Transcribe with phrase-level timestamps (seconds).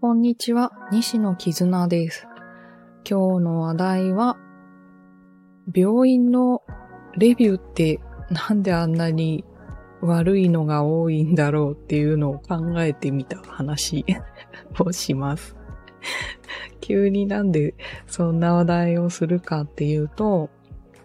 [0.00, 2.28] こんにちは、西野絆です。
[3.08, 4.36] 今日の話題は、
[5.74, 6.62] 病院の
[7.16, 9.46] レビューってなんであんなに
[10.02, 14.04] 悪いのが多いんだろうっていうのを考えてみた話
[14.80, 15.56] をします。
[16.82, 17.74] 急になんで
[18.06, 20.50] そんな話題をするかっていうと、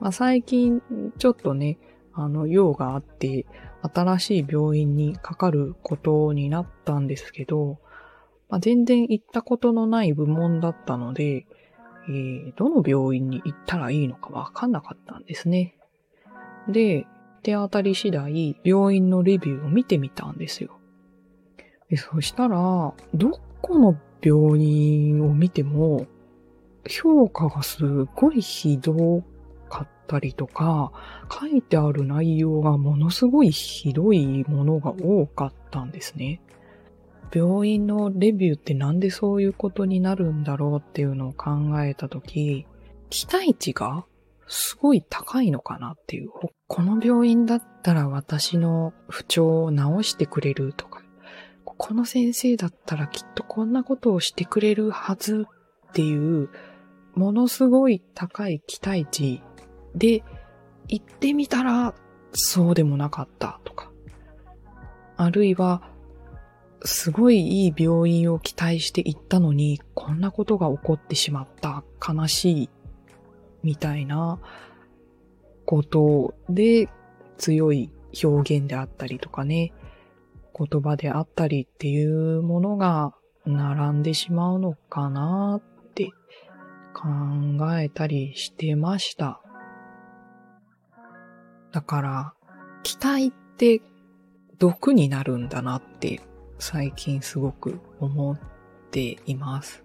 [0.02, 0.82] まあ、最近
[1.18, 1.77] ちょっとね、
[2.14, 3.46] あの、用があって、
[3.82, 7.79] 新しい病院にかかることになったんですけど、
[8.50, 11.46] まあ、全然行ったことのない部門だったので、
[12.07, 15.75] えー、どの病院に行ったらいいのかわかんなかったんですね。
[16.68, 17.07] で、
[17.43, 20.79] 手当たり次第、病院のレビューを見てみたんですよ。
[21.89, 26.07] でそしたら、どこの病院を見ても、
[26.87, 29.23] 評価がすごいひど
[29.73, 30.91] かったりとか、
[31.32, 36.41] 書いてある内容がものすごいひどいものが多かったんですね。
[37.34, 42.67] 病院のレビューってなんでそういうことになるんだろうっていうのを考えたとき、
[43.09, 44.06] 期待値が
[44.48, 46.30] すごい高いのかなっていう。
[46.67, 51.02] この病院だったら私の不調を治してくれるとか、
[51.66, 55.48] この先生だったらきっとこんなことをしてくれるはず
[55.89, 56.50] っていう、
[57.16, 59.42] ものすごい高い期待値
[59.95, 60.23] で
[60.88, 61.94] 行ってみたら
[62.33, 63.91] そうでもなかったとか。
[65.16, 65.89] あるいは、
[66.86, 72.69] すごいいい病院を期待して行ったのに、こんなことが起こってしまった、悲しい
[73.61, 74.39] みたいな
[75.66, 76.89] ことで
[77.38, 79.71] 強い表現であったりとかね、
[80.58, 83.14] 言葉であったりっていうものが
[83.45, 86.11] 並んでしまうのかなって
[86.94, 87.08] 考
[87.80, 89.41] えたりしてました。
[91.74, 92.34] だから、
[92.84, 93.82] 期待って
[94.60, 96.22] 毒になるんだなって
[96.60, 98.40] 最近すごく思っ
[98.92, 99.84] ています。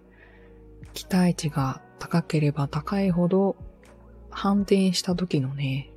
[0.93, 3.55] 期待値が高ければ高いほど
[4.29, 5.91] 反転した時のね、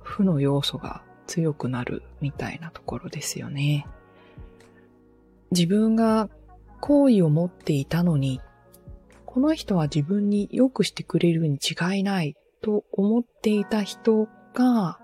[0.00, 3.86] 負の要素が強くなるみたいなところですよね。
[5.50, 6.28] 自分が
[6.80, 8.40] 好意を持っていたのに、
[9.24, 14.98] この人は自分に良くしてくれるに違いないと思っていた人が、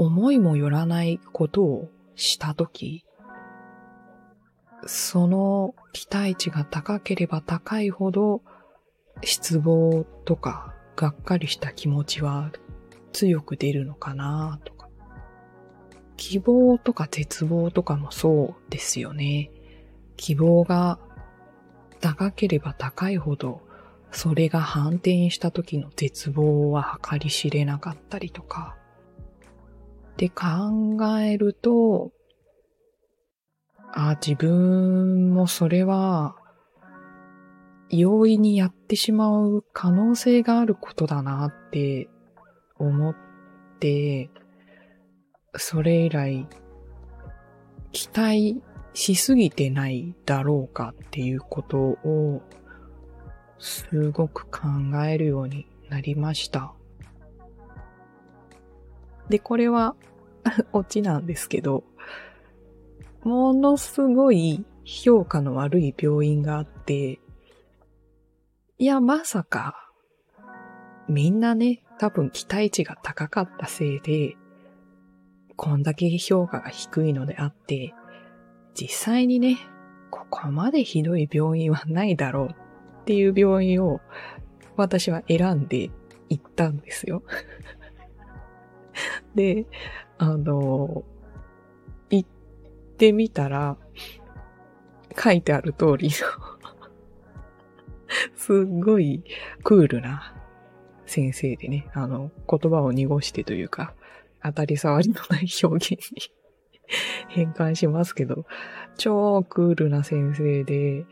[0.00, 3.04] 思いもよらないことをしたとき、
[4.86, 8.42] その期待値が高ければ高いほど、
[9.24, 12.52] 失望とかがっかりした気持ちは
[13.12, 14.88] 強く出るのかなとか。
[16.16, 19.50] 希望とか絶望とかもそうですよね。
[20.16, 21.00] 希望が
[22.00, 23.62] 高ければ高いほど、
[24.12, 28.77] それが反転した時の絶望は計り知れなかったりとか。
[30.18, 30.44] で考
[31.20, 32.10] えると、
[33.94, 36.34] あ、自分もそれは
[37.88, 42.08] 容易にやってしまう可能性があることだなって
[42.78, 43.16] 思っ
[43.78, 44.28] て、
[45.54, 46.48] それ以来、
[47.92, 48.60] 期待
[48.94, 52.42] しすぎてないだろうかっていうことを、
[53.60, 54.66] すごく考
[55.06, 56.74] えるようになりました。
[59.28, 59.94] で、これは
[60.72, 61.84] オチなんですけど、
[63.24, 67.20] ものすごい評価の悪い病院があって、
[68.78, 69.92] いや、まさか、
[71.08, 74.36] みんなね、多分期待値が高かったせいで、
[75.56, 77.92] こんだけ評価が低いのであって、
[78.74, 79.58] 実際にね、
[80.10, 82.48] ここまでひどい病院はないだろう
[83.02, 84.00] っていう病院を
[84.76, 85.90] 私は選んで
[86.28, 87.22] 行ったんですよ。
[89.34, 89.66] で、
[90.18, 91.04] あの、
[92.10, 92.28] 行っ
[92.96, 93.76] てみたら、
[95.20, 96.14] 書いてある通りの
[98.36, 99.24] すっごい
[99.64, 100.34] クールな
[101.06, 103.94] 先生でね、あの、言葉を濁してというか、
[104.42, 106.22] 当たり障りのない表現に
[107.28, 108.46] 変換しますけど、
[108.96, 111.04] 超クールな先生で、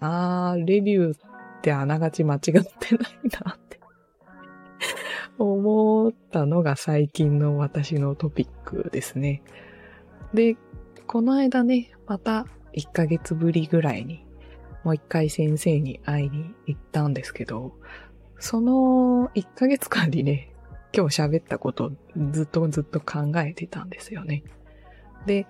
[0.00, 2.64] あー、レビューってあながち間違ってない
[3.44, 3.58] な
[5.38, 9.42] 思ったのが最近の私のトピックですね。
[10.32, 10.56] で、
[11.06, 14.24] この間ね、また1ヶ月ぶりぐらいに
[14.84, 17.72] もう一回先生に会いに行ったんですけど、
[18.38, 20.52] その1ヶ月間にね、
[20.92, 21.92] 今日喋ったこと
[22.30, 24.44] ずっとずっと考えてたんですよね。
[25.26, 25.46] で、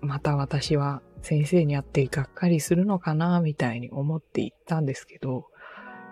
[0.00, 5.46] また私は先生に会ってがっかりするのかな、みたいに思って行ったんですけど、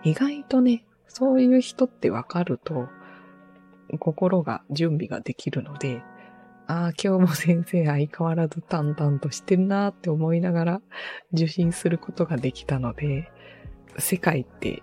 [0.02, 2.88] 意外とね、そういう人ってわかると、
[3.98, 6.02] 心が準備ができるので、
[6.68, 10.82] ああ、今日も先生相変わらず淡々としてるなーって思いながら
[11.32, 13.30] 受診することができたので、
[13.98, 14.82] 世界って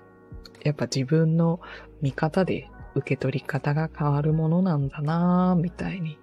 [0.64, 1.60] やっぱ自分の
[2.02, 6.18] 見方で受け取り方が変わるものなんだなぁ、みたいに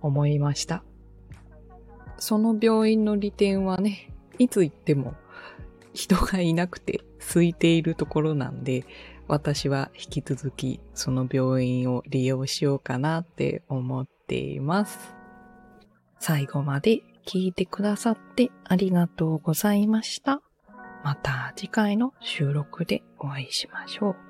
[0.00, 0.84] 思いました。
[2.18, 5.14] その病院の利点はね、いつ行っても
[5.92, 8.84] 人がいなくて空いているところなんで、
[9.28, 15.14] 私は引き続きその病院を利用しようかなって思っています。
[16.18, 20.42] 最後まで聞いてくださってありがとうございました。
[21.04, 24.29] また次回の収録でお会いしましょう。